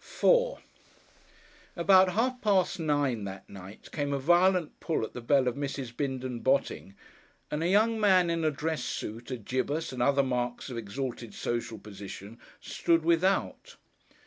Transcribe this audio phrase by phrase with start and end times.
[0.00, 0.58] §4
[1.76, 5.94] About half past nine that night came a violent pull at the bell of Mrs.
[5.94, 6.94] Bindon Botting,
[7.50, 11.34] and a young man in a dress suit, a gibus and other marks of exalted
[11.34, 13.76] social position stood without.